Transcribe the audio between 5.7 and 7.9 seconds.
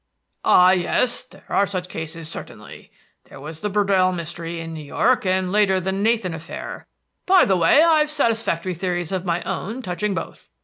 the Nathan affair By the way,